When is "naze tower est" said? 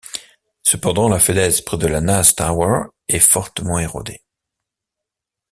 2.01-3.19